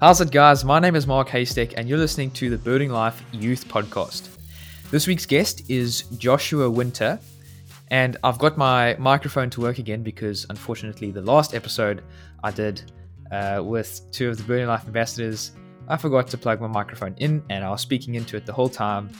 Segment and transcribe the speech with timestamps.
[0.00, 0.64] How's it, guys?
[0.64, 4.30] My name is Mark Haystack, and you're listening to the Birding Life Youth Podcast.
[4.90, 7.20] This week's guest is Joshua Winter,
[7.88, 12.02] and I've got my microphone to work again because, unfortunately, the last episode
[12.42, 12.90] I did
[13.30, 15.52] uh, with two of the Birding Life ambassadors,
[15.86, 18.70] I forgot to plug my microphone in, and I was speaking into it the whole
[18.70, 19.10] time.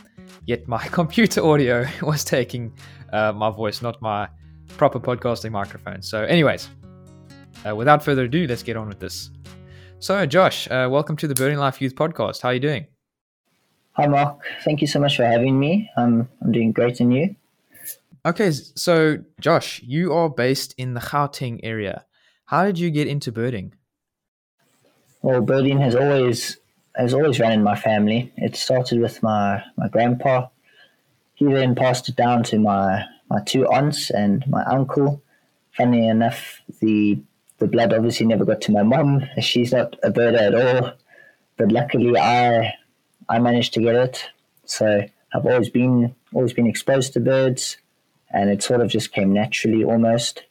[0.46, 2.72] Yet my computer audio was taking
[3.12, 4.30] uh, my voice, not my
[4.78, 6.00] proper podcasting microphone.
[6.00, 6.70] So, anyways,
[7.68, 9.28] uh, without further ado, let's get on with this.
[10.02, 12.40] So, Josh, uh, welcome to the Birding Life Youth Podcast.
[12.40, 12.86] How are you doing?
[13.92, 14.40] Hi, Mark.
[14.64, 15.90] Thank you so much for having me.
[15.98, 17.36] Um, I'm doing great, and you?
[18.24, 22.06] Okay, so Josh, you are based in the Gauteng area.
[22.46, 23.74] How did you get into birding?
[25.20, 26.56] Well, birding has always
[26.96, 28.32] has always run in my family.
[28.38, 30.48] It started with my my grandpa.
[31.34, 35.22] He then passed it down to my my two aunts and my uncle.
[35.72, 37.22] Funny enough, the
[37.60, 39.22] the blood obviously never got to my mum.
[39.40, 40.92] She's not a birder at all,
[41.56, 42.74] but luckily I
[43.28, 44.24] I managed to get it.
[44.64, 47.76] So I've always been always been exposed to birds,
[48.30, 50.42] and it sort of just came naturally almost.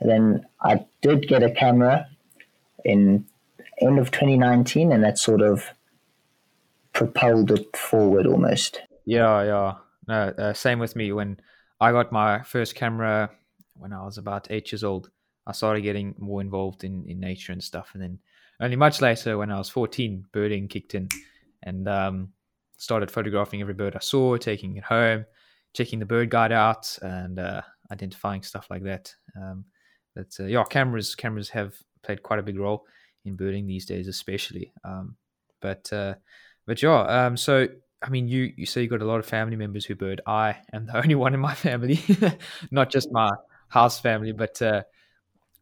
[0.00, 2.06] And then I did get a camera
[2.84, 3.26] in
[3.80, 5.70] end of 2019, and that sort of
[6.92, 8.80] propelled it forward almost.
[9.04, 9.74] Yeah, yeah.
[10.06, 11.10] No, uh, same with me.
[11.12, 11.40] When
[11.80, 13.30] I got my first camera
[13.76, 15.10] when I was about eight years old,
[15.46, 17.90] I started getting more involved in, in nature and stuff.
[17.94, 18.18] And then
[18.60, 21.08] only much later, when I was 14, birding kicked in
[21.62, 22.32] and um,
[22.78, 25.26] started photographing every bird I saw, taking it home,
[25.74, 29.14] checking the bird guide out, and uh, identifying stuff like that.
[29.36, 29.64] Um,
[30.14, 32.86] but uh, yeah, cameras cameras have played quite a big role
[33.24, 34.72] in birding these days, especially.
[34.84, 35.16] Um,
[35.60, 36.14] but uh,
[36.66, 37.68] but yeah, um, so
[38.02, 40.20] I mean, you you say you got a lot of family members who bird.
[40.26, 42.00] I am the only one in my family,
[42.70, 43.30] not just my
[43.68, 44.82] house family, but uh,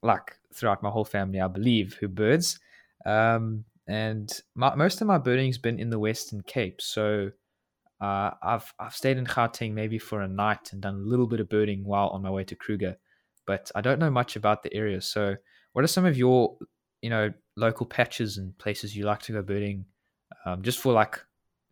[0.03, 2.59] like throughout my whole family, I believe, who birds.
[3.07, 6.81] Um, and my, most of my birding's been in the Western Cape.
[6.81, 7.31] So
[8.01, 11.41] uh, I've I've stayed in Gauteng maybe for a night and done a little bit
[11.41, 12.97] of birding while on my way to Kruger,
[13.47, 15.01] but I don't know much about the area.
[15.01, 15.37] So
[15.73, 16.57] what are some of your
[17.01, 19.85] you know local patches and places you like to go birding?
[20.45, 21.21] Um, just for like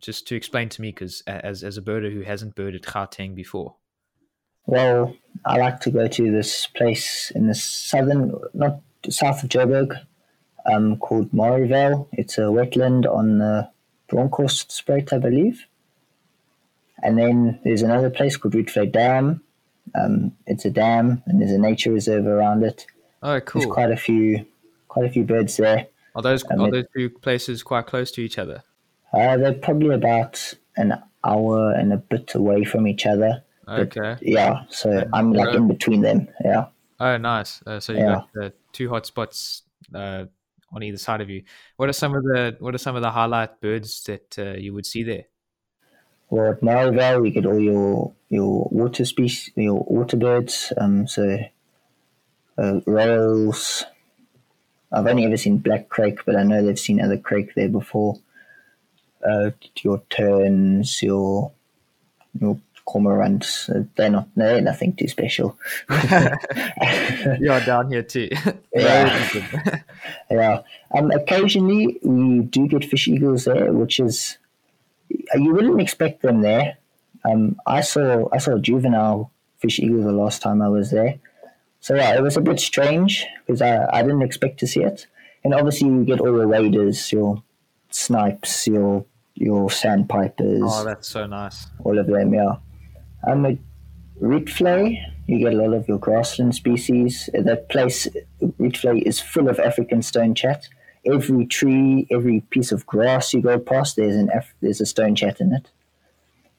[0.01, 3.75] just to explain to me because as as a birder who hasn't birded Gauteng before.
[4.71, 9.99] Well, I like to go to this place in the southern, not south of Joburg,
[10.65, 12.07] um, called Marievale.
[12.13, 13.69] It's a wetland on the
[14.09, 15.67] Bronkhorstspruit, I believe.
[17.03, 19.43] And then there's another place called Rietvlei Dam.
[20.01, 22.87] Um, it's a dam, and there's a nature reserve around it.
[23.25, 23.63] Oh, cool!
[23.63, 24.47] There's quite a few,
[24.87, 25.89] quite a few birds there.
[26.15, 28.63] Are those um, are those two places quite close to each other?
[29.13, 30.95] Uh, they're probably about an
[31.25, 33.43] hour and a bit away from each other.
[33.69, 34.17] Okay.
[34.23, 36.29] yeah, so I'm like in between them.
[36.45, 36.67] Yeah.
[36.99, 37.63] Oh, nice.
[37.67, 38.15] Uh, so you yeah.
[38.15, 39.63] got the two hot spots
[39.95, 40.25] uh,
[40.73, 41.43] on either side of you.
[41.77, 44.75] What are some of the What are some of the highlight birds that uh, you
[44.75, 45.25] would see there?
[46.29, 50.73] Well, at Marievale, you get all your your water species, your water birds.
[50.77, 51.39] Um, so
[52.59, 53.85] uh, royals.
[54.93, 58.19] I've only ever seen black crake, but I know they've seen other crake there before.
[59.25, 59.51] Uh,
[59.83, 61.53] your terns, your
[62.39, 62.59] your
[62.91, 63.71] cormorants.
[63.97, 64.29] They're not.
[64.35, 65.57] They're nothing too special.
[67.41, 68.29] You're down here too.
[68.75, 69.81] yeah.
[70.31, 70.63] yeah.
[70.95, 74.39] Um, occasionally we do get fish eagles there, which is
[75.09, 76.79] you wouldn't expect them there.
[77.25, 81.15] Um, I saw I saw juvenile fish eagle the last time I was there.
[81.81, 85.07] So yeah, it was a bit strange because I, I didn't expect to see it.
[85.45, 87.43] And obviously you get all your waders, your
[87.91, 90.63] snipes, your your sandpipers.
[90.63, 91.67] Oh, that's so nice.
[91.85, 92.57] All of them, yeah.
[93.27, 93.59] Um, at
[94.21, 97.31] Rietvlei, you get a lot of your grassland species.
[97.33, 98.09] That place,
[98.43, 100.69] Rietvlei, is full of African stone chat.
[101.07, 105.15] Every tree, every piece of grass you go past, there's an Af- there's a stone
[105.15, 105.71] chat in it.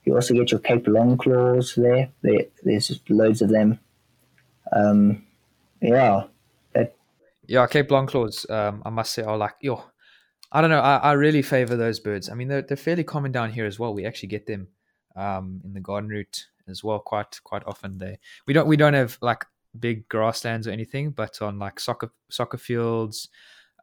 [0.04, 2.10] You also get your Cape longclaws there.
[2.24, 3.80] there there's loads of them.
[4.72, 5.24] Um,
[5.80, 6.24] yeah.
[6.74, 6.96] That,
[7.46, 9.84] yeah, Cape longclaws, um, I must say, are like, yo,
[10.52, 10.80] I don't know.
[10.80, 12.30] I, I really favor those birds.
[12.30, 13.94] I mean, they're, they're fairly common down here as well.
[13.94, 14.70] We actually get them
[15.16, 18.18] um, in the garden route as well quite quite often there.
[18.46, 19.46] We don't we don't have like
[19.80, 23.30] big grasslands or anything but on like soccer soccer fields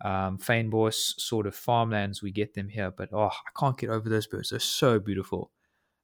[0.05, 4.09] um fynbos sort of farmlands we get them here but oh i can't get over
[4.09, 4.51] those birds.
[4.51, 5.51] They're so beautiful.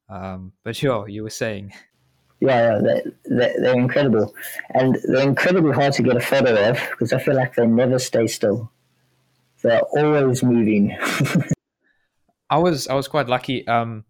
[0.09, 1.73] Um but sure you were saying.
[2.41, 4.35] Yeah, they're, they're, they're incredible.
[4.73, 7.99] And they're incredibly hard to get a photo of because i feel like they never
[7.99, 8.71] stay still.
[9.63, 10.97] They're always moving.
[12.49, 14.03] I was i was quite lucky um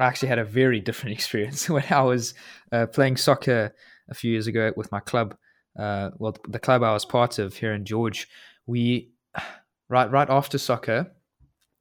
[0.00, 2.34] I actually had a very different experience when I was
[2.72, 3.74] uh, playing soccer
[4.08, 5.36] a few years ago with my club.
[5.78, 8.28] Uh, well, the club I was part of here in George,
[8.66, 9.12] we
[9.88, 11.12] right right after soccer,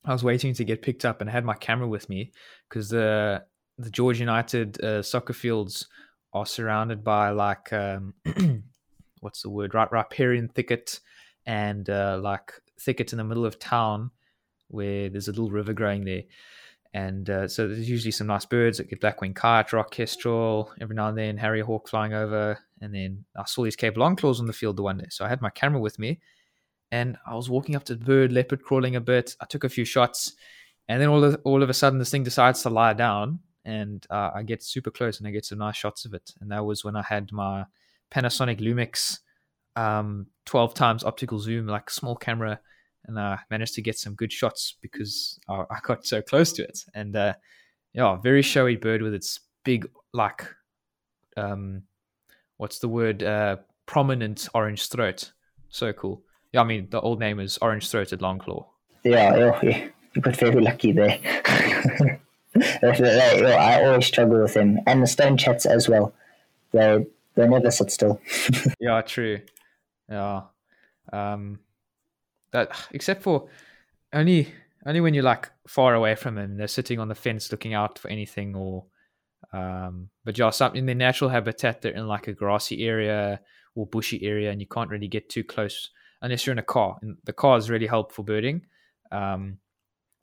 [0.05, 2.31] I was waiting to get picked up and I had my camera with me
[2.67, 3.43] because the
[3.77, 5.87] the George United uh, soccer fields
[6.33, 8.13] are surrounded by like um,
[9.21, 10.99] what's the word right riparian thicket
[11.45, 14.11] and uh, like thicket in the middle of town
[14.67, 16.23] where there's a little river growing there
[16.93, 20.71] and uh, so there's usually some nice birds that get black winged kite rock kestrel
[20.81, 24.39] every now and then harrier hawk flying over and then i saw these cape longclaws
[24.39, 26.19] on the field the one day so i had my camera with me
[26.91, 29.69] and i was walking up to the bird leopard crawling a bit i took a
[29.69, 30.33] few shots
[30.87, 33.39] and then all of, all of a sudden this thing decides to lie down
[33.69, 36.31] and uh, I get super close and I get some nice shots of it.
[36.41, 37.65] And that was when I had my
[38.11, 39.19] Panasonic Lumix
[39.75, 42.59] um, 12 times optical zoom, like small camera,
[43.05, 46.63] and I managed to get some good shots because I, I got so close to
[46.63, 46.79] it.
[46.93, 47.33] And uh,
[47.93, 50.47] yeah, very showy bird with its big, like,
[51.37, 51.83] um,
[52.57, 53.23] what's the word?
[53.23, 55.31] Uh, prominent orange throat.
[55.69, 56.23] So cool.
[56.53, 58.65] Yeah, I mean, the old name is orange throated longclaw.
[59.03, 61.19] Yeah, yeah, you got very lucky there.
[62.55, 66.13] I always struggle with him, and the stone chats as well.
[66.71, 67.05] They
[67.35, 68.19] they never sit still.
[68.79, 69.39] yeah, true.
[70.09, 70.41] Yeah,
[71.13, 71.59] um,
[72.51, 73.49] that except for
[74.13, 74.53] only
[74.85, 77.99] only when you're like far away from them, they're sitting on the fence looking out
[77.99, 78.85] for anything, or
[79.53, 83.41] um, but yeah, some in their natural habitat, they're in like a grassy area
[83.75, 85.89] or bushy area, and you can't really get too close
[86.21, 86.97] unless you're in a car.
[87.01, 88.65] And the car is really helpful birding.
[89.11, 89.57] Um,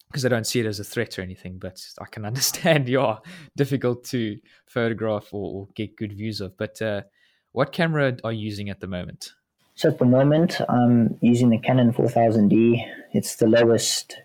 [0.07, 3.01] because I don't see it as a threat or anything, but I can understand you
[3.01, 3.21] are
[3.57, 6.57] difficult to photograph or, or get good views of.
[6.57, 7.03] But uh,
[7.53, 9.33] what camera are you using at the moment?
[9.77, 12.83] So at the moment, I'm using the Canon 4000D.
[13.13, 14.17] It's the lowest,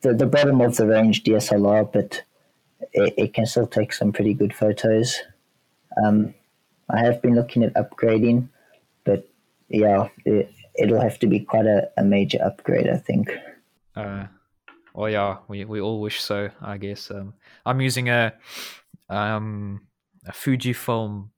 [0.00, 2.22] the, the bottom of the range DSLR, but
[2.92, 5.20] it, it can still take some pretty good photos.
[6.02, 6.34] Um,
[6.88, 8.48] I have been looking at upgrading,
[9.04, 9.28] but
[9.68, 13.30] yeah, it, will have to be quite a, a major upgrade, I think.
[13.94, 14.24] Uh,
[14.94, 17.10] well, yeah, we, we all wish so, I guess.
[17.10, 17.34] Um,
[17.66, 18.32] I'm using a
[19.10, 19.82] um,
[20.26, 21.28] a Fujifilm.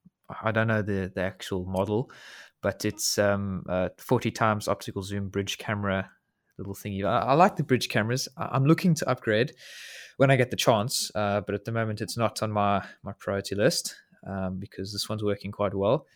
[0.43, 2.11] I don't know the, the actual model,
[2.65, 6.11] but it's um, a 40 times optical zoom bridge camera
[6.57, 7.05] little thingy.
[7.05, 8.27] I, I like the bridge cameras.
[8.39, 9.53] I, am looking to upgrade
[10.17, 13.13] when I get the chance, uh, but at the moment it's not on my my
[13.19, 13.95] priority list
[14.27, 16.07] um, because this one's working quite well.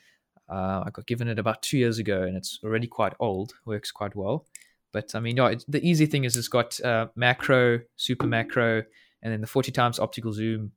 [0.48, 3.52] Uh, I got given it about two years ago, and it's already quite old.
[3.66, 4.46] Works quite well.
[4.90, 8.84] But I mean, no, the easy thing is it's got uh, macro, super macro,
[9.20, 10.72] and then the 40 times optical zoom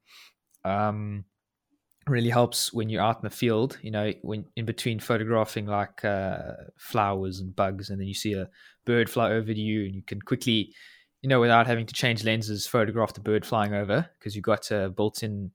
[0.65, 1.23] um,
[2.07, 6.03] really helps when you're out in the field, you know, when in between photographing like
[6.03, 8.49] uh, flowers and bugs, and then you see a
[8.85, 10.73] bird fly over to you, and you can quickly,
[11.21, 14.71] you know, without having to change lenses, photograph the bird flying over because you've got
[14.71, 15.51] a built in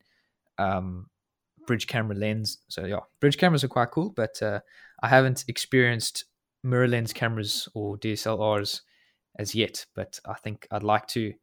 [0.57, 1.07] um,
[1.65, 2.59] bridge camera lens.
[2.69, 4.61] So, yeah, bridge cameras are quite cool, but uh,
[5.03, 6.25] I haven't experienced
[6.65, 8.81] mirrorless cameras or DSLRs
[9.37, 11.33] as yet, but I think I'd like to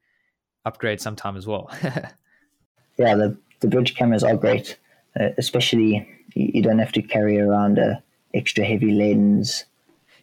[0.64, 1.70] upgrade sometime as well.
[2.96, 4.78] yeah, the, the bridge cameras are great,
[5.18, 8.02] uh, especially you don't have to carry around a
[8.32, 9.64] extra heavy lens.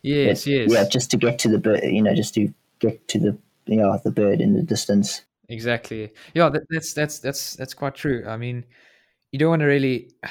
[0.01, 0.71] Yes, but, yes.
[0.71, 3.77] Yeah, just to get to the bird, you know, just to get to the you
[3.77, 5.21] know, the bird in the distance.
[5.49, 6.11] Exactly.
[6.33, 8.25] Yeah, that, that's that's that's that's quite true.
[8.27, 8.65] I mean,
[9.31, 10.11] you don't want to really.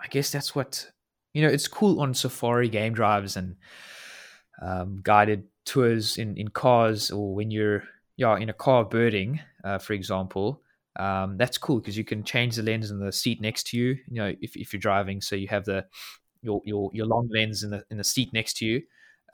[0.00, 0.90] I guess that's what
[1.34, 1.48] you know.
[1.48, 3.56] It's cool on safari game drives and
[4.62, 7.82] um, guided tours in, in cars or when you're
[8.16, 10.62] yeah in a car birding, uh, for example.
[10.98, 13.96] Um, that's cool because you can change the lens in the seat next to you.
[14.08, 15.86] You know, if, if you're driving, so you have the
[16.42, 18.82] your your your long lens in the in the seat next to you,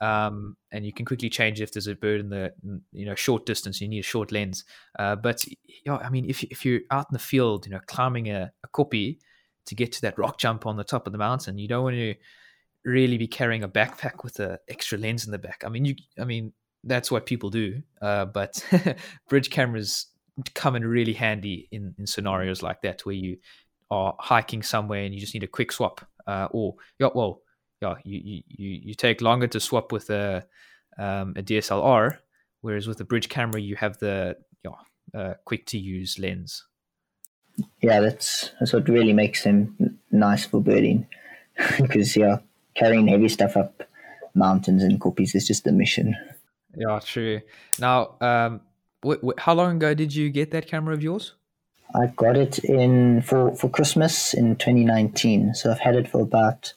[0.01, 2.53] um, and you can quickly change if there's a bird in the
[2.91, 3.81] you know short distance.
[3.81, 4.63] You need a short lens.
[4.97, 5.45] Uh, but
[5.85, 8.67] yeah, I mean, if if you're out in the field, you know, climbing a, a
[8.67, 9.19] koppie
[9.65, 11.95] to get to that rock jump on the top of the mountain, you don't want
[11.95, 12.15] to
[12.83, 15.63] really be carrying a backpack with an extra lens in the back.
[15.65, 16.53] I mean, you, I mean,
[16.83, 17.81] that's what people do.
[18.01, 18.63] Uh, but
[19.29, 20.07] bridge cameras
[20.53, 23.37] come in really handy in, in scenarios like that where you
[23.91, 26.01] are hiking somewhere and you just need a quick swap.
[26.27, 27.41] Uh, or yeah, well,
[27.81, 30.45] yeah, you, you you take longer to swap with a
[30.97, 32.17] um, a DSLR,
[32.61, 36.65] whereas with a bridge camera you have the yeah, uh, quick to use lens.
[37.81, 41.07] Yeah, that's that's what really makes them nice for birding
[41.77, 42.37] because yeah,
[42.75, 43.83] carrying heavy stuff up
[44.33, 46.15] mountains and koppies is just a mission.
[46.75, 47.41] Yeah, true.
[47.79, 48.61] Now, um,
[49.05, 51.33] wh- wh- how long ago did you get that camera of yours?
[51.93, 55.53] I got it in for, for Christmas in 2019.
[55.53, 56.73] So I've had it for about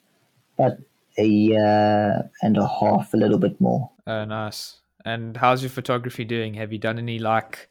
[0.59, 0.79] about
[1.17, 3.91] a year and a half, a little bit more.
[4.07, 4.81] Oh, nice.
[5.05, 6.55] And how's your photography doing?
[6.55, 7.69] Have you done any like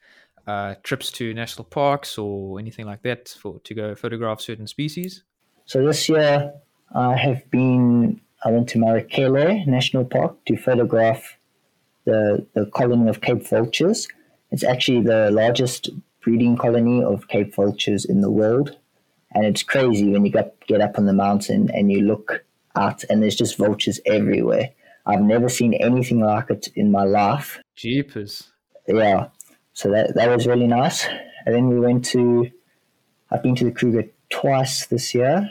[0.48, 5.24] uh, trips to national parks or anything like that for to go photograph certain species?
[5.66, 6.54] So this year
[6.94, 11.38] I have been, I went to Marakele National Park to photograph
[12.06, 14.08] the, the colony of Cape vultures.
[14.52, 15.90] It's actually the largest
[16.22, 18.78] breeding colony of Cape vultures in the world.
[19.34, 22.44] And it's crazy when you get, get up on the mountain and you look
[22.76, 24.72] out and there's just vultures everywhere.
[25.06, 27.60] I've never seen anything like it in my life.
[27.76, 28.50] Jeepers.
[28.88, 29.28] Yeah.
[29.74, 31.06] So that, that was really nice.
[31.46, 32.50] And then we went to,
[33.32, 35.50] I've been to the Kruger twice this year.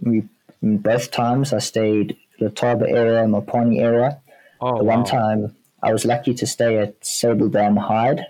[0.00, 0.28] We
[0.62, 4.20] both times I stayed Letaba area, Mopani area.
[4.60, 4.96] Oh, the wow.
[4.96, 8.26] one time I was lucky to stay at Sable Dam Hide.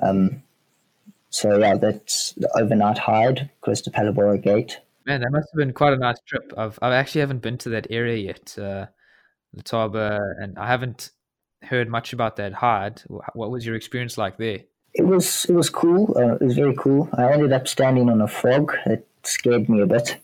[0.00, 0.42] Um,
[1.30, 4.78] so yeah, that's the overnight hide close to Phalaborwa Gate.
[5.04, 6.52] Man, that must have been quite a nice trip.
[6.56, 8.86] I've I actually haven't been to that area yet, uh,
[9.56, 11.10] Letaba, and I haven't
[11.62, 13.02] heard much about that hide.
[13.08, 14.60] What was your experience like there?
[14.94, 16.14] It was it was cool.
[16.16, 17.08] Uh, it was very cool.
[17.14, 18.74] I ended up standing on a frog.
[18.86, 20.18] It scared me a bit.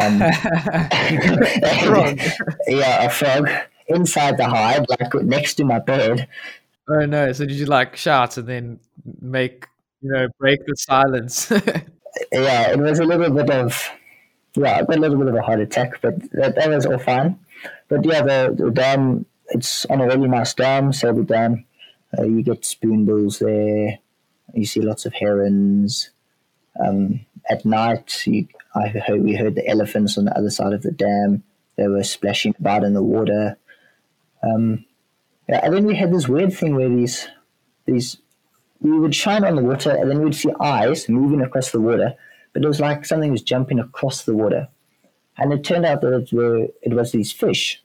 [0.00, 0.18] Um,
[1.84, 2.18] Frog.
[2.66, 3.48] yeah, a frog
[3.86, 6.28] inside the hide, like next to my bed.
[6.88, 7.32] Oh no!
[7.32, 8.80] So did you like shout and then
[9.20, 9.66] make
[10.02, 11.52] you know break the silence?
[12.30, 13.90] Yeah, it was a little bit of
[14.56, 17.40] yeah, a little bit of a heart attack, but that, that was all fine.
[17.88, 21.64] But yeah, the, the dam it's on a really nice dam, Sable Dam.
[22.16, 23.98] Uh, you get spoonbills there.
[24.54, 26.10] You see lots of herons.
[26.80, 30.82] Um, at night, you, I heard we heard the elephants on the other side of
[30.82, 31.42] the dam.
[31.76, 33.58] They were splashing about in the water.
[34.44, 34.84] Um,
[35.48, 37.28] yeah, and then we had this weird thing where these
[37.86, 38.18] these
[38.80, 42.14] we would shine on the water, and then we'd see eyes moving across the water.
[42.52, 44.68] But it was like something was jumping across the water,
[45.38, 47.82] and it turned out that it were it was these fish.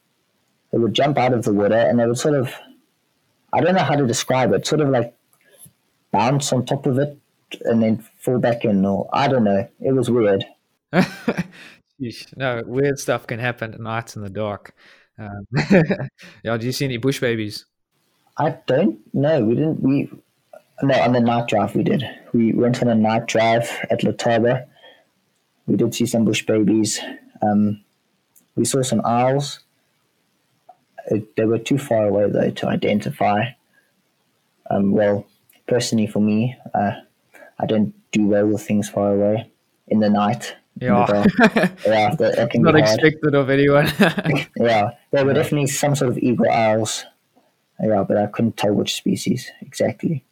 [0.72, 2.54] that would jump out of the water, and they would sort of
[3.52, 4.68] I don't know how to describe it.
[4.68, 5.16] Sort of like
[6.12, 7.18] bounce on top of it
[7.66, 9.68] and then fall back in, or I don't know.
[9.80, 10.46] It was weird.
[12.36, 14.74] No, weird stuff can happen at night in the dark.
[15.20, 15.48] Um,
[16.44, 17.66] yeah, do you see any bush babies?
[18.38, 19.44] I don't know.
[19.44, 19.82] We didn't.
[19.82, 20.10] We
[20.82, 22.04] no on the night drive we did.
[22.34, 24.66] We went on a night drive at Letaba.
[25.68, 27.00] We did see some bush babies.
[27.42, 27.84] Um,
[28.56, 29.60] we saw some owls.
[31.10, 33.50] They were too far away though to identify.
[34.70, 35.26] Um, well,
[35.68, 36.92] personally for me, uh,
[37.60, 39.52] I don't do well with things far away
[39.88, 40.56] in the night.
[40.78, 41.28] Yeah, dark.
[41.86, 42.94] yeah, that, that can not be hard.
[43.00, 43.88] expected of anyone.
[44.58, 47.06] Yeah, there were definitely some sort of eagle owls.
[47.82, 50.26] Yeah, but I couldn't tell which species exactly.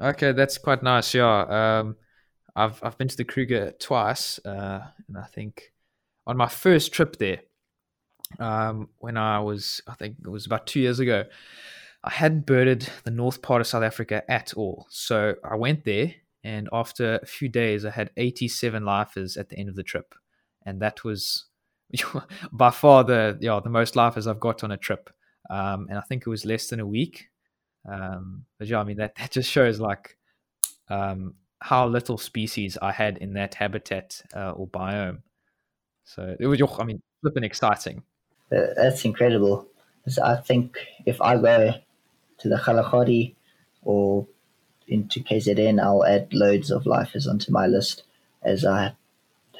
[0.00, 1.14] Okay, that's quite nice.
[1.14, 1.96] Yeah, um,
[2.54, 5.72] I've I've been to the Kruger twice, uh, and I think
[6.26, 7.40] on my first trip there,
[8.38, 11.24] um, when I was, I think it was about two years ago,
[12.02, 14.86] I hadn't birded the north part of South Africa at all.
[14.90, 16.14] So I went there,
[16.46, 20.14] and after a few days, I had 87 lifers at the end of the trip,
[20.64, 21.46] and that was
[22.52, 25.10] by far the yeah the most lifers I've got on a trip.
[25.50, 27.30] Um, and I think it was less than a week.
[27.88, 30.16] Um, but yeah, I mean that that just shows like
[30.88, 35.22] um, how little species I had in that habitat uh, or biome.
[36.04, 38.04] So it was, I mean, flipping exciting.
[38.50, 39.66] That's incredible.
[40.22, 41.74] I think if I go
[42.38, 43.34] to the Kalahari
[43.82, 44.28] or
[44.88, 48.04] into KZN, I'll add loads of lifers onto my list
[48.42, 48.94] as I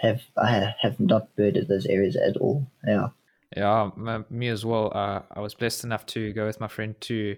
[0.02, 2.66] have I have not birded those areas at all.
[2.87, 3.09] Yeah.
[3.56, 3.90] Yeah,
[4.28, 4.92] me as well.
[4.95, 7.37] Uh, I was blessed enough to go with my friend to.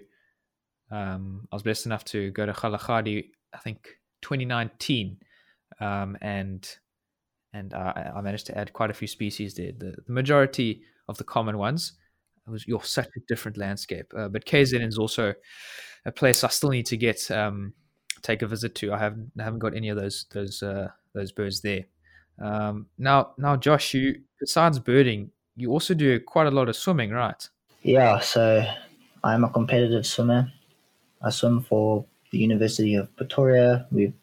[0.91, 3.87] Um, I was blessed enough to go to Kalahari, I think
[4.23, 5.17] 2019,
[5.79, 6.67] um, and
[7.53, 9.71] and uh, I I managed to add quite a few species there.
[9.71, 11.93] The, the majority of the common ones.
[12.47, 15.35] It was you're such a different landscape, uh, but KZN is also
[16.05, 17.73] a place I still need to get um,
[18.21, 18.93] take a visit to.
[18.93, 21.85] I haven't I haven't got any of those those uh, those birds there.
[22.39, 27.11] Um, now now Josh, you besides birding, you also do quite a lot of swimming,
[27.11, 27.47] right?
[27.81, 28.65] Yeah, so
[29.23, 30.51] I'm a competitive swimmer.
[31.21, 33.87] I swim for the University of Pretoria.
[33.91, 34.13] We,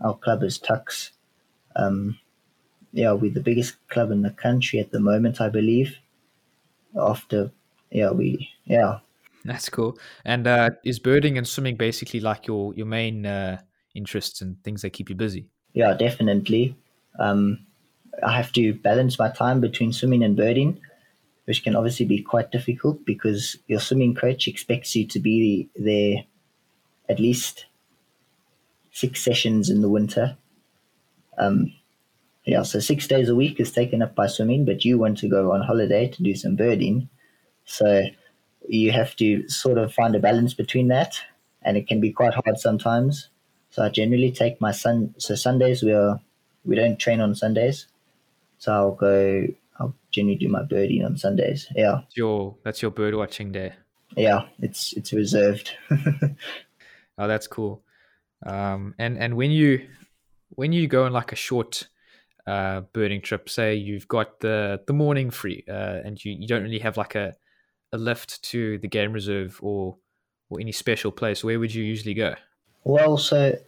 [0.00, 1.12] our club is Tuks.
[1.76, 2.18] Um,
[2.92, 5.96] yeah, we're the biggest club in the country at the moment, I believe.
[6.98, 7.50] After,
[7.90, 8.98] yeah, we, yeah,
[9.44, 9.98] That's cool.
[10.24, 13.60] And uh, is birding and swimming basically like your your main uh,
[13.94, 15.48] interests and things that keep you busy?
[15.72, 16.76] yeah, definitely.
[17.18, 17.66] Um,
[18.22, 20.80] I have to balance my time between swimming and birding,
[21.46, 26.24] which can obviously be quite difficult because your swimming coach expects you to be there
[27.08, 27.66] at least
[28.92, 30.36] six sessions in the winter.
[31.38, 31.72] Um,
[32.44, 35.28] yeah, so six days a week is taken up by swimming, but you want to
[35.28, 37.08] go on holiday to do some birding.
[37.64, 38.04] So
[38.68, 41.14] you have to sort of find a balance between that,
[41.62, 43.28] and it can be quite hard sometimes.
[43.70, 45.14] So I generally take my son.
[45.18, 46.20] So Sundays we are
[46.64, 47.86] we don't train on Sundays,
[48.58, 49.46] so I'll go.
[49.80, 51.66] I'll generally do my birding on Sundays.
[51.74, 53.72] Yeah, It's your that's your bird watching day.
[54.16, 55.72] yeah, it's it's reserved.
[57.18, 57.82] Oh, that's cool.
[58.44, 59.86] Um, and and when you
[60.50, 61.88] when you go on like a short
[62.46, 66.62] uh, birding trip, say you've got the the morning free, uh, and you, you don't
[66.62, 67.34] really have like a
[67.92, 69.96] a lift to the game reserve or
[70.50, 72.34] or any special place, where would you usually go?
[72.84, 73.58] Well, so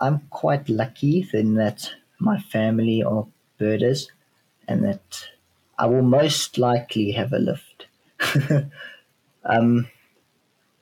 [0.00, 3.26] I'm quite lucky in that my family are
[3.58, 4.10] birders,
[4.66, 5.28] and that
[5.78, 7.86] I will most likely have a lift.
[9.44, 9.88] um,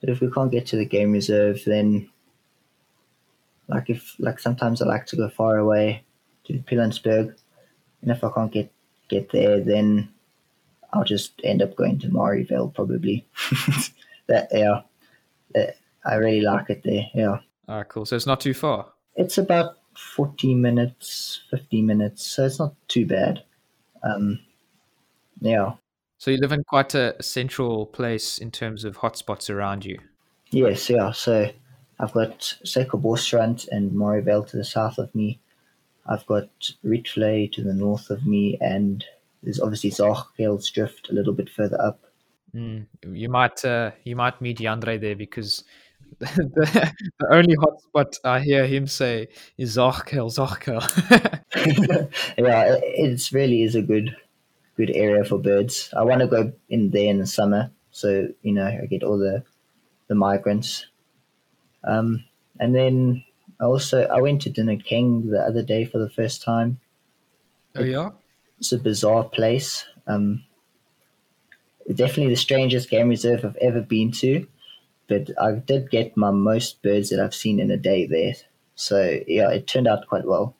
[0.01, 2.09] but if we can't get to the game reserve, then
[3.67, 6.03] like if like sometimes I like to go far away
[6.45, 7.35] to Pilanesberg,
[8.01, 8.71] and if I can't get
[9.09, 10.09] get there, then
[10.95, 13.27] I'll just end up going to Marievale probably.
[14.27, 14.81] that yeah,
[15.53, 15.75] that,
[16.05, 17.05] I really like it there.
[17.13, 17.39] Yeah.
[17.67, 18.05] Ah, cool.
[18.05, 18.87] So it's not too far.
[19.15, 19.77] It's about
[20.15, 23.43] forty minutes, fifty minutes, so it's not too bad.
[24.03, 24.39] Um,
[25.41, 25.73] yeah.
[26.17, 29.99] So you live in quite a central place in terms of hotspots around you.
[30.51, 31.11] Yes, yeah.
[31.11, 31.51] So
[31.99, 35.39] I've got Suikerbosrand and Marievale to the south of me.
[36.07, 36.49] I've got
[36.85, 39.03] Rietvlei to the north of me, and
[39.45, 39.91] there's obviously
[40.73, 41.99] Drift a little bit further up.
[42.53, 45.63] Mm, you might uh, you might meet Yandre there because
[46.19, 50.81] the, the only hotspot I hear him say is Zaagkuil, Zaagkuil.
[52.37, 54.15] yeah, it it's really is a good
[54.77, 55.93] good area for birds.
[55.95, 59.17] I want to go in there in the summer, so you know I get all
[59.17, 59.43] the
[60.07, 60.85] the migrants.
[61.83, 62.23] Um,
[62.59, 63.23] and then
[63.59, 66.79] I also I went to Dinokeng the other day for the first time.
[67.75, 68.11] Oh yeah,
[68.59, 69.85] it's a bizarre place.
[70.07, 70.43] Um,
[71.93, 74.47] definitely the strangest game reserve I've ever been to,
[75.07, 78.33] but I did get my most birds that I've seen in a day there.
[78.75, 80.55] So yeah, it turned out quite well.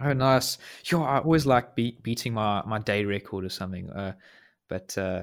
[0.00, 0.58] Oh, nice.
[0.84, 3.90] Yo, I always like beat, beating my, my day record or something.
[3.90, 4.12] Uh,
[4.68, 5.22] but uh,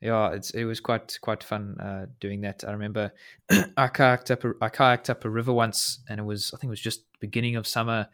[0.00, 2.64] yeah, it's it was quite quite fun uh, doing that.
[2.66, 3.12] I remember
[3.50, 6.68] I kayaked up a, I kayaked up a river once, and it was I think
[6.68, 8.08] it was just beginning of summer,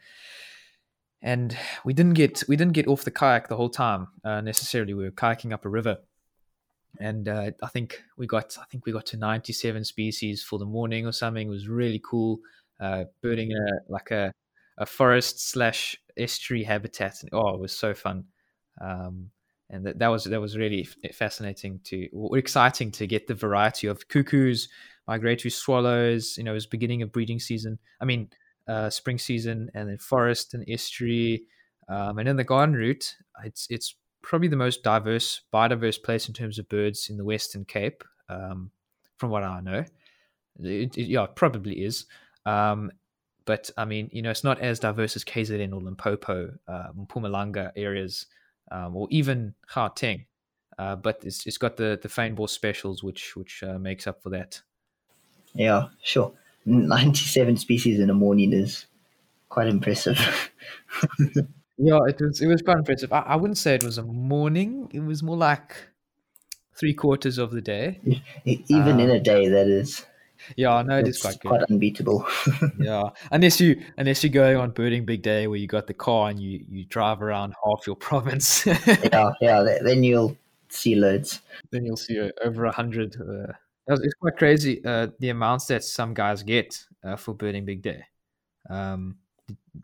[1.21, 4.93] and we didn't get we didn't get off the kayak the whole time uh, necessarily.
[4.93, 5.97] We were kayaking up a river,
[6.99, 10.59] and uh, I think we got I think we got to ninety seven species for
[10.59, 11.47] the morning or something.
[11.47, 12.39] It was really cool.
[12.79, 14.33] Uh, birding a like a
[14.77, 17.21] a forest slash estuary habitat.
[17.21, 18.25] And, Oh, it was so fun.
[18.81, 19.31] Um,
[19.69, 24.07] and that, that was that was really fascinating to exciting to get the variety of
[24.07, 24.67] cuckoos,
[25.07, 26.37] migratory swallows.
[26.37, 27.77] You know, it was beginning of breeding season.
[28.01, 28.29] I mean,
[28.69, 31.43] uh, spring season, and then forest and estuary,
[31.89, 36.33] um, and in the garden route, it's it's probably the most diverse, biodiverse place in
[36.33, 38.71] terms of birds in the Western Cape, um,
[39.17, 39.83] from what I know.
[40.61, 42.05] It, it, yeah, it probably is.
[42.45, 42.91] Um,
[43.45, 47.71] but I mean, you know, it's not as diverse as KZN or Limpopo, uh, Mpumalanga
[47.75, 48.27] areas,
[48.71, 50.25] um, or even Gauteng.
[50.77, 54.29] Uh, but it's, it's got the the Fynbos specials, which which uh, makes up for
[54.29, 54.61] that.
[55.53, 56.33] Yeah, sure.
[56.69, 58.85] Ninety seven species in a morning is
[59.49, 60.19] quite impressive.
[61.77, 63.11] yeah, it was it was quite impressive.
[63.11, 65.75] I, I wouldn't say it was a morning; it was more like
[66.75, 67.99] three quarters of the day.
[68.45, 70.05] Even um, in a day, that is.
[70.55, 71.49] Yeah, no, it it's quite good.
[71.49, 72.25] Quite unbeatable.
[72.79, 76.29] yeah, unless you unless you're going on birding big day where you got the car
[76.29, 78.65] and you you drive around half your province.
[78.65, 79.77] yeah, yeah.
[79.81, 80.37] Then you'll
[80.69, 81.41] see loads.
[81.71, 83.17] Then you'll see over a hundred.
[83.19, 83.53] Uh,
[83.95, 88.03] it's quite crazy uh, the amounts that some guys get uh, for birding big day.
[88.69, 89.17] Um,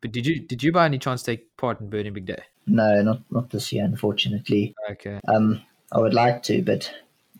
[0.01, 2.43] but did you did you by any chance take part in birding big day?
[2.67, 4.75] No, not not this year, unfortunately.
[4.91, 5.19] Okay.
[5.27, 6.91] Um, I would like to, but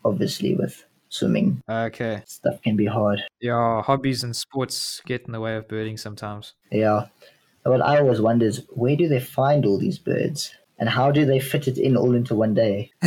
[0.04, 1.60] obviously with swimming.
[1.68, 2.22] Okay.
[2.26, 3.22] Stuff can be hard.
[3.40, 6.54] Yeah, hobbies and sports get in the way of birding sometimes.
[6.70, 7.06] Yeah.
[7.64, 10.54] What I always wonder is where do they find all these birds?
[10.78, 12.92] And how do they fit it in all into one day?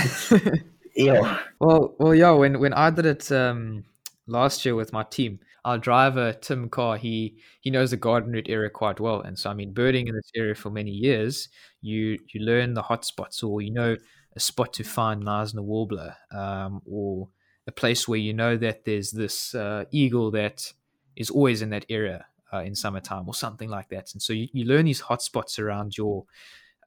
[1.00, 1.40] yeah.
[1.60, 2.32] Well, well, yeah.
[2.32, 3.86] When when I did it um,
[4.28, 8.50] last year with my team, our driver Tim Carr, he he knows the garden route
[8.50, 11.50] area quite well, and so I mean, birding in this area for many years,
[11.82, 13.98] you you learn the hot spots, or you know
[14.36, 17.30] a spot to find Knysna warbler, um, or
[17.68, 20.74] a place where you know that there's this uh, eagle that
[21.16, 24.14] is always in that area uh, in summertime or something like that.
[24.14, 26.26] And so you, you learn these hotspots around your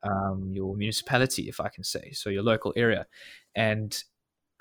[0.02, 3.06] um, your municipality, if I can say, so your local area,
[3.54, 4.02] and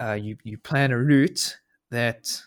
[0.01, 1.57] uh, you you plan a route
[1.91, 2.41] that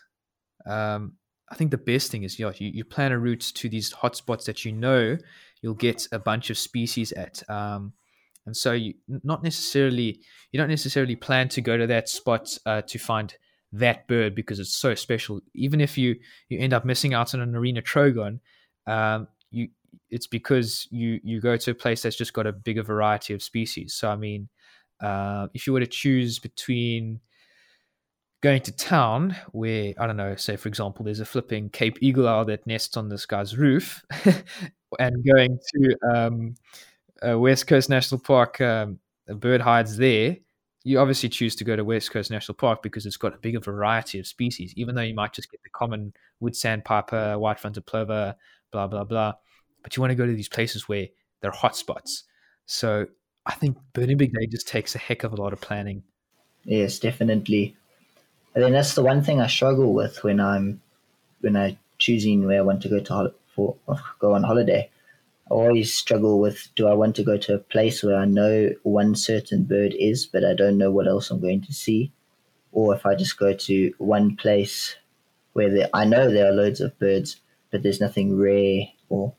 [0.65, 1.13] um,
[1.49, 3.93] I think the best thing is you, know, you you plan a route to these
[3.93, 5.17] hotspots that you know
[5.61, 7.47] you'll get a bunch of species at.
[7.49, 7.93] Um,
[8.45, 12.81] and so you not necessarily you don't necessarily plan to go to that spot uh,
[12.83, 13.33] to find
[13.71, 15.39] that bird because it's so special.
[15.53, 16.15] Even if you
[16.49, 18.39] you end up missing out on a Narina trogon,
[18.87, 19.69] um, you
[20.09, 23.41] it's because you you go to a place that's just got a bigger variety of
[23.41, 23.93] species.
[23.93, 24.49] So I mean,
[25.01, 27.19] uh, if you were to choose between
[28.41, 32.27] going to town where I don't know, say for example, there's a flipping Cape eagle
[32.27, 34.05] owl that nests on this guy's roof,
[34.99, 36.55] and going to um,
[37.39, 40.37] West Coast National Park, um, a bird hides there.
[40.83, 43.59] You obviously choose to go to West Coast National Park because it's got a bigger
[43.59, 47.85] variety of species, even though you might just get the common wood sandpiper, white fronted
[47.87, 48.35] plover,
[48.71, 49.33] blah blah blah.
[49.81, 51.07] But you want to go to these places where
[51.41, 52.23] they're hotspots.
[52.67, 53.07] So
[53.45, 56.03] I think Birding Big Day just takes a heck of a lot of planning.
[56.63, 57.75] Yes, definitely.
[58.55, 60.81] And then that's the one thing I struggle with when I'm
[61.41, 63.75] when I choosing where I want to go to for
[64.19, 64.89] go on holiday.
[65.49, 68.71] I always struggle with do I want to go to a place where I know
[68.83, 72.11] one certain bird is, but I don't know what else I'm going to see,
[72.71, 74.95] or if I just go to one place
[75.53, 79.33] where there, I know there are loads of birds, but there's nothing rare or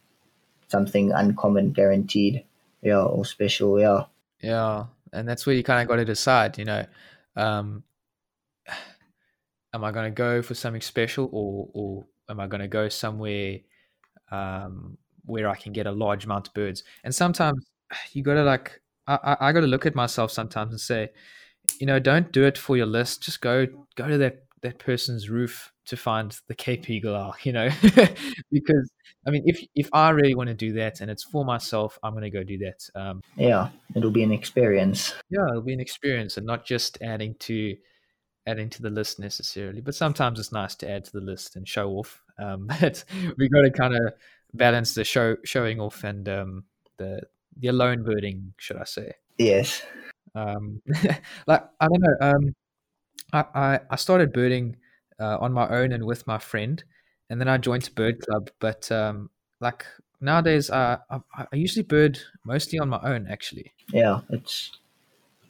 [0.68, 2.44] something uncommon guaranteed,
[2.86, 4.04] yeah, or special, yeah.
[4.40, 6.86] Yeah, and that's where you kind of got to decide, you know,
[7.36, 7.82] um,
[9.74, 12.88] am I going to go for something special, or or am I going to go
[12.88, 13.58] somewhere
[14.30, 16.84] um, where I can get a large amount of birds?
[17.04, 17.64] And sometimes
[18.12, 21.10] you got to like, I, I got to look at myself sometimes and say,
[21.80, 23.22] you know, don't do it for your list.
[23.22, 27.52] Just go go to that that person's roof to find the Cape Eagle Owl, you
[27.52, 27.68] know,
[28.50, 28.90] because
[29.26, 32.12] I mean, if if I really want to do that and it's for myself, I'm
[32.12, 32.88] going to go do that.
[32.94, 35.14] Um, yeah, it'll be an experience.
[35.30, 37.76] Yeah, it'll be an experience, and not just adding to
[38.46, 39.80] adding to the list necessarily.
[39.80, 42.22] But sometimes it's nice to add to the list and show off.
[42.38, 43.04] Um, but
[43.36, 44.12] we got to kind of
[44.54, 46.64] balance the show showing off and um,
[46.98, 47.22] the
[47.58, 49.12] the alone birding, should I say?
[49.38, 49.82] Yes.
[50.34, 50.82] Um,
[51.46, 52.16] like I don't know.
[52.20, 52.54] Um,
[53.32, 54.76] I, I I started birding
[55.20, 56.82] uh, on my own and with my friend,
[57.30, 58.50] and then I joined a bird club.
[58.58, 59.86] But um, like
[60.20, 63.26] nowadays, uh, I, I usually bird mostly on my own.
[63.28, 64.72] Actually, yeah, it's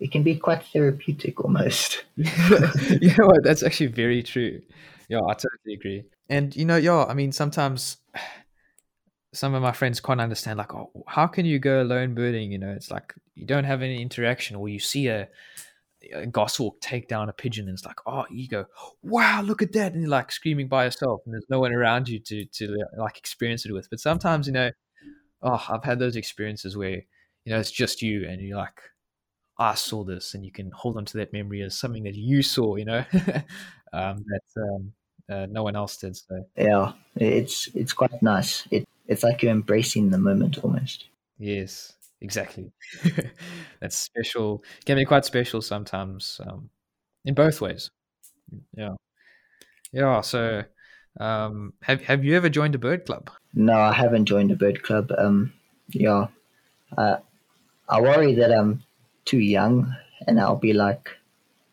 [0.00, 2.04] it can be quite therapeutic almost.
[2.16, 3.42] yeah, what?
[3.42, 4.60] That's actually very true.
[5.08, 6.04] Yeah, I totally agree.
[6.28, 7.98] And you know, yeah, I mean, sometimes
[9.32, 12.52] some of my friends can't understand, like, oh, how can you go alone birding?
[12.52, 15.28] You know, it's like you don't have any interaction, or you see a
[16.14, 18.64] a goshawk take down a pigeon and it's like oh you go
[19.02, 22.08] wow look at that and you're like screaming by yourself and there's no one around
[22.08, 23.88] you to to like experience it with.
[23.90, 24.70] But sometimes you know
[25.42, 27.02] oh i've had those experiences where
[27.44, 28.80] you know it's just you and you're like
[29.58, 32.42] i saw this and you can hold on to that memory as something that you
[32.42, 33.04] saw you know?
[33.92, 34.92] Um, that um,
[35.30, 36.44] uh, no one else did so.
[36.56, 38.66] Yeah it's it's quite nice.
[38.70, 41.06] It, it's like you're embracing the moment almost.
[41.38, 42.72] Yes exactly.
[43.80, 44.64] That's special.
[44.84, 46.70] Can be quite special sometimes, um,
[47.24, 47.90] in both ways.
[48.76, 48.94] Yeah,
[49.92, 50.20] yeah.
[50.20, 50.64] So,
[51.20, 53.30] um, have have you ever joined a bird club?
[53.54, 55.12] No, I haven't joined a bird club.
[55.16, 55.52] Um,
[55.88, 56.26] yeah,
[56.96, 57.16] uh,
[57.88, 58.82] I worry that I'm
[59.24, 59.94] too young
[60.26, 61.10] and I'll be like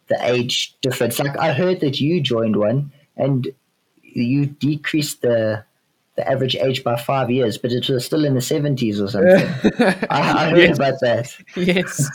[0.08, 1.20] the age difference.
[1.20, 3.48] Like I heard that you joined one and
[4.02, 5.66] you decreased the
[6.16, 10.08] the average age by five years, but it was still in the 70s or something.
[10.10, 10.78] I, I, heard yes.
[10.78, 11.36] about that.
[11.56, 12.10] Yes.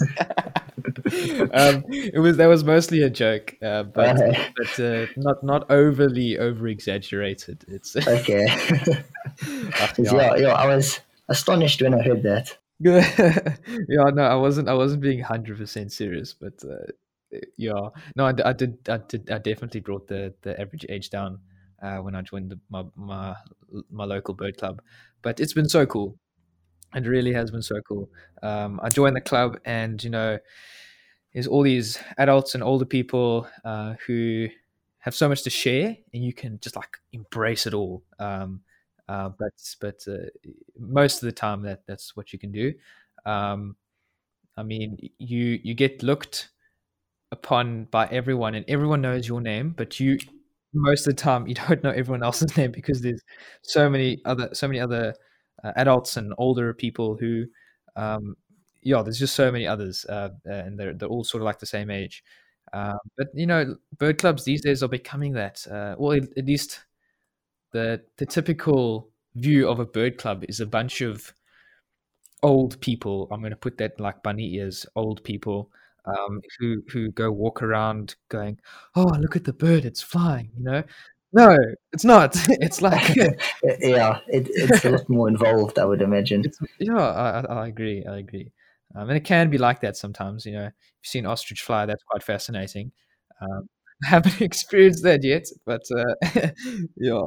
[1.53, 4.17] um, it was that was mostly a joke, uh, but
[4.57, 7.65] but uh, not not overly over exaggerated.
[7.67, 8.47] It's okay.
[9.99, 12.57] yeah, yeah, I was astonished when I heard that.
[12.79, 14.69] yeah, no, I wasn't.
[14.69, 18.79] I wasn't being hundred percent serious, but uh, yeah, no, I, I, did.
[18.89, 19.31] I did.
[19.31, 21.41] I definitely brought the the average age down
[21.83, 23.37] uh, when I joined the, my, my
[23.91, 24.83] my local bird club.
[25.23, 26.19] But it's been so cool.
[26.95, 28.09] It really has been so cool.
[28.43, 30.39] Um, I joined the club, and you know,
[31.33, 34.49] there's all these adults and older people uh, who
[34.99, 38.03] have so much to share, and you can just like embrace it all.
[38.19, 38.63] Um,
[39.09, 40.29] uh, but but uh,
[40.79, 42.75] most of the time, that that's what you can do.
[43.27, 43.77] Um,
[44.57, 46.49] I mean, you you get looked
[47.31, 50.19] upon by everyone, and everyone knows your name, but you
[50.81, 53.23] most of the time you don't know everyone else's name because there's
[53.63, 55.15] so many other so many other
[55.65, 57.45] uh, adults and older people who
[57.97, 58.37] um,
[58.83, 61.67] yeah there's just so many others uh, and they're, they're all sort of like the
[61.67, 62.23] same age.
[62.73, 66.81] Um, but you know bird clubs these days are becoming that uh, well at least
[67.73, 71.33] the the typical view of a bird club is a bunch of
[72.43, 75.71] old people i'm going to put that like bunny ears old people
[76.09, 78.59] um, who who go walk around going,
[78.95, 79.85] "Oh, look at the bird!
[79.85, 80.83] It's flying!" You know,
[81.33, 81.57] no,
[81.93, 82.37] it's not.
[82.61, 83.17] It's like
[83.81, 86.45] yeah, it, it's a lot more involved, I would imagine.
[86.79, 88.05] yeah, I, I, agree.
[88.05, 88.53] I agree.
[88.95, 90.47] Um, and it can be like that sometimes.
[90.47, 92.93] You know, if you've seen ostrich fly, that's quite fascinating.
[93.41, 93.69] Um,
[94.05, 96.51] I haven't experienced that yet, but uh,
[96.97, 97.27] yeah.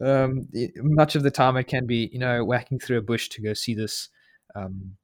[0.00, 3.42] Um, much of the time, it can be you know whacking through a bush to
[3.42, 4.08] go see this
[4.54, 4.96] um,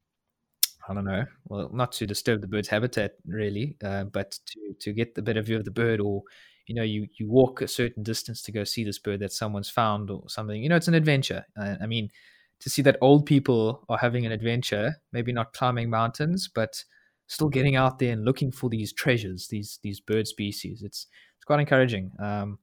[0.91, 1.25] I don't know.
[1.49, 5.41] Well, not to disturb the bird's habitat really, uh, but to to get the better
[5.41, 6.25] view of the bird, or
[6.67, 9.71] you know you you walk a certain distance to go see this bird that someone's
[9.71, 10.61] found or something.
[10.61, 11.47] You know, it's an adventure.
[11.57, 12.11] Uh, I mean,
[12.59, 16.83] to see that old people are having an adventure, maybe not climbing mountains, but
[17.29, 20.83] still getting out there and looking for these treasures, these these bird species.
[20.83, 22.11] It's it's quite encouraging.
[22.19, 22.59] Um,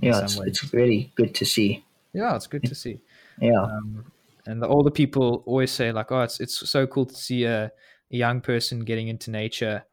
[0.00, 1.84] yeah, it's, it's really good to see.
[2.12, 3.00] Yeah, it's good to see.
[3.40, 3.60] Yeah.
[3.60, 4.06] Um,
[4.46, 7.64] and the older people always say like, "Oh, it's it's so cool to see a,
[7.64, 9.84] a young person getting into nature,"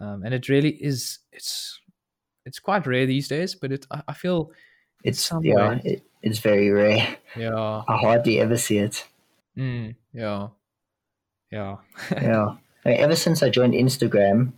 [0.00, 1.18] um, and it really is.
[1.32, 1.80] It's
[2.44, 4.50] it's quite rare these days, but it I, I feel
[5.04, 7.16] it's yeah, it, it's very rare.
[7.36, 9.06] Yeah, I hardly ever see it.
[9.56, 10.48] Mm, yeah,
[11.50, 11.76] yeah,
[12.10, 12.54] yeah.
[12.84, 14.52] I mean, ever since I joined Instagram,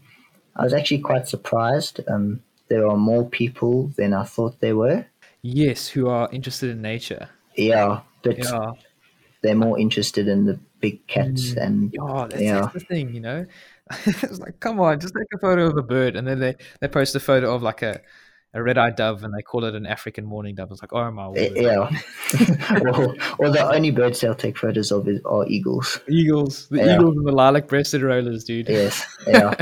[0.57, 2.01] I was actually quite surprised.
[2.09, 5.07] Um, there are more people than I thought there were.
[5.43, 7.29] Yes, who are interested in nature.
[7.57, 8.73] Yeah, but yeah.
[9.45, 11.63] They're more interested in the big cats mm.
[11.63, 12.61] and oh, that's, yeah.
[12.63, 13.47] that's the thing, you know.
[14.07, 16.89] it's like, come on, just take a photo of a bird, and then they they
[16.89, 18.01] post a photo of like a
[18.55, 20.71] a red-eyed dove, and they call it an African mourning dove.
[20.71, 21.53] It's like, oh my word.
[21.55, 21.79] Yeah.
[22.81, 26.01] or, or the only birds they'll take photos of is, are eagles.
[26.09, 26.95] Eagles, the yeah.
[26.95, 28.69] eagles and the lilac-breasted rollers, dude.
[28.69, 29.05] Yes.
[29.27, 29.55] Yeah.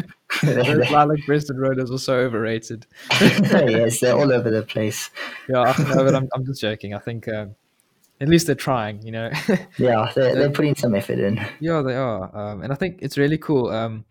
[0.43, 2.87] Those lilac-breasted rollers are so overrated.
[3.21, 5.11] yes, they're all over the place.
[5.49, 6.95] Yeah, no, but I'm I'm just joking.
[6.95, 7.29] I think.
[7.29, 7.55] Um,
[8.21, 9.31] at least they're trying, you know.
[9.79, 11.45] yeah, they're, they're putting some effort in.
[11.61, 13.69] Yeah, they are, um, and I think it's really cool.
[13.71, 14.05] Um,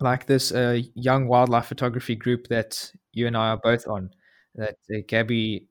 [0.00, 4.10] like this uh, young wildlife photography group that you and I are both on,
[4.56, 5.68] that uh, Gabby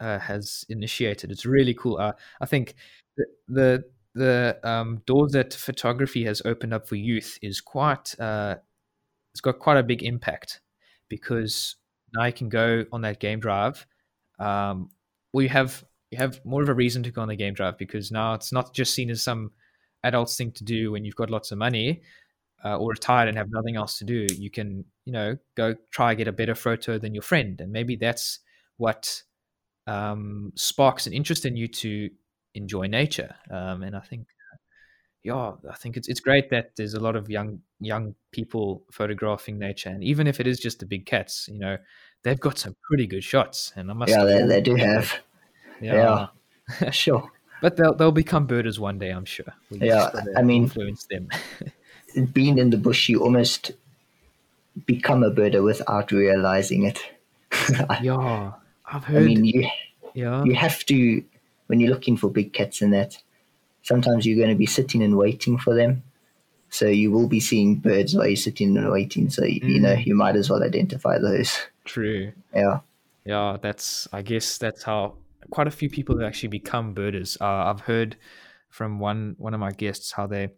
[0.00, 1.30] uh, has initiated.
[1.30, 1.98] It's really cool.
[1.98, 2.74] Uh, I think
[3.16, 8.18] the the, the um, doors that photography has opened up for youth is quite.
[8.18, 8.56] Uh,
[9.32, 10.60] it's got quite a big impact
[11.08, 11.76] because
[12.14, 13.86] now you can go on that game drive.
[14.38, 14.90] Um,
[15.34, 18.12] you have you have more of a reason to go on the game drive because
[18.12, 19.50] now it's not just seen as some
[20.04, 22.02] adults thing to do when you've got lots of money
[22.64, 24.26] uh, or retired and have nothing else to do.
[24.34, 27.96] You can, you know, go try get a better photo than your friend, and maybe
[27.96, 28.40] that's
[28.76, 29.22] what
[29.86, 32.10] um, sparks an interest in you to
[32.54, 33.34] enjoy nature.
[33.50, 34.26] Um, and I think,
[35.22, 39.58] yeah, I think it's it's great that there's a lot of young young people photographing
[39.58, 41.76] nature, and even if it is just the big cats, you know,
[42.22, 43.72] they've got some pretty good shots.
[43.76, 45.14] And I must, yeah, they, they do have.
[45.80, 46.28] Yeah,
[46.80, 46.90] yeah.
[46.90, 47.30] sure.
[47.62, 49.46] But they'll they'll become birders one day, I'm sure.
[49.70, 51.28] We yeah, I mean, influence them.
[52.32, 53.72] being in the bush, you almost
[54.84, 57.00] become a birder without realizing it.
[58.02, 58.52] yeah,
[58.86, 59.22] I've heard.
[59.22, 59.68] I mean, you
[60.14, 61.22] yeah you have to
[61.66, 63.18] when you're looking for big cats and that.
[63.82, 66.02] Sometimes you're going to be sitting and waiting for them,
[66.70, 69.30] so you will be seeing birds while you're sitting and waiting.
[69.30, 69.62] So mm.
[69.62, 70.04] you know mm.
[70.04, 71.56] you might as well identify those.
[71.84, 72.32] True.
[72.54, 72.80] Yeah.
[73.24, 74.06] Yeah, that's.
[74.12, 75.14] I guess that's how
[75.50, 77.36] quite a few people have actually become birders.
[77.40, 78.16] Uh, I've heard
[78.68, 80.48] from one one of my guests how they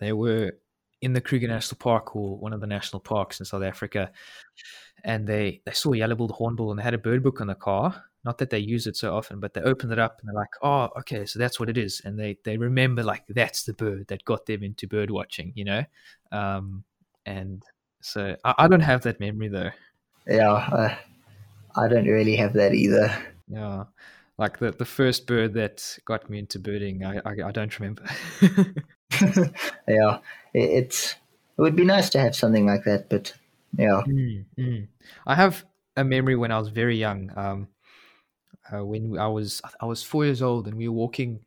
[0.00, 0.52] they were
[1.00, 4.12] in the Kruger National Park or one of the national parks in South Africa,
[5.04, 8.04] and they they saw yellow-billed hornbill and they had a bird book in the car.
[8.22, 10.50] Not that they use it so often, but they opened it up and they're like,
[10.62, 14.08] "Oh, okay, so that's what it is." And they they remember like that's the bird
[14.08, 15.84] that got them into bird watching, you know.
[16.30, 16.84] Um,
[17.24, 17.62] and
[18.02, 19.70] so I, I don't have that memory though.
[20.26, 20.94] Yeah, uh,
[21.76, 23.10] I don't really have that either.
[23.50, 23.84] Yeah,
[24.38, 28.04] like the the first bird that got me into birding, I I, I don't remember.
[29.88, 30.18] yeah,
[30.54, 31.16] it, it's
[31.58, 33.34] it would be nice to have something like that, but
[33.76, 34.02] yeah.
[34.06, 34.88] Mm, mm.
[35.26, 35.64] I have
[35.96, 37.30] a memory when I was very young.
[37.36, 37.68] Um,
[38.72, 41.40] uh, when I was I was four years old, and we were walking.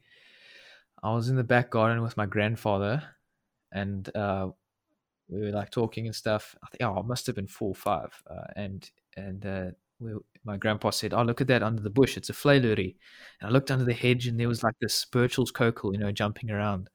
[1.01, 3.03] I was in the back garden with my grandfather,
[3.71, 4.49] and uh,
[5.27, 6.55] we were like talking and stuff.
[6.63, 9.71] I think oh, it must have been four or five, uh, and and uh,
[10.03, 10.11] we,
[10.43, 12.17] my grandpa said, "Oh, look at that under the bush!
[12.17, 12.95] It's a vleiloerie."
[13.39, 16.11] And I looked under the hedge, and there was like this Burchell's coucal, you know,
[16.11, 16.89] jumping around.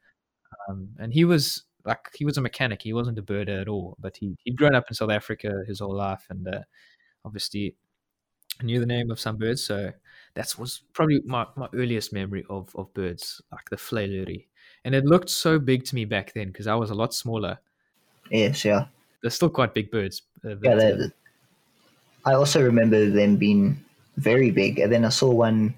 [0.68, 2.82] Um, and he was like he was a mechanic.
[2.82, 5.80] He wasn't a birder at all, but he he'd grown up in South Africa his
[5.80, 6.60] whole life, and uh,
[7.24, 7.74] obviously
[8.62, 9.64] knew the name of some birds.
[9.64, 9.92] So
[10.34, 14.46] that was probably my, my earliest memory of of birds, like the vleiloerie.
[14.84, 17.58] And it looked so big to me back then because I was a lot smaller.
[18.30, 18.86] Yes, yeah.
[19.22, 20.22] They're still quite big birds.
[20.44, 21.08] Uh, yeah, uh,
[22.28, 23.82] I also remember them being
[24.18, 24.78] very big.
[24.78, 25.74] And then I saw one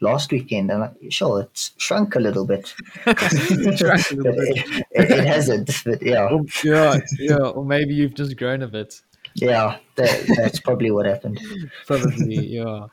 [0.00, 2.74] last weekend, and like, sure, it's shrunk a little bit.
[3.06, 4.58] it, shrunk a little bit.
[4.58, 6.28] It, it, it, hasn't, but yeah.
[6.28, 9.00] Or, yeah, yeah, or maybe you've just grown a bit.
[9.34, 11.40] Yeah, that, that's probably what happened.
[11.86, 12.86] probably, yeah.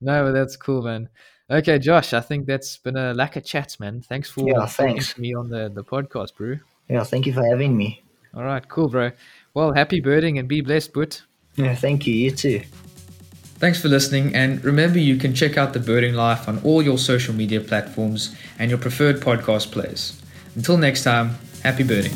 [0.00, 1.08] No, but that's cool, man.
[1.48, 4.02] Okay, Josh, I think that's been a lack of chats, man.
[4.02, 5.16] Thanks for yeah, thanks.
[5.16, 6.56] me on the, the podcast, bro.
[6.88, 8.02] Yeah, thank you for having me.
[8.34, 9.12] All right, cool, bro.
[9.54, 11.22] Well, happy birding and be blessed, but.
[11.56, 12.14] Yeah, thank you.
[12.14, 12.62] You too.
[13.58, 16.98] Thanks for listening, and remember you can check out The Birding Life on all your
[16.98, 20.20] social media platforms and your preferred podcast players.
[20.54, 22.12] Until next time, happy birding.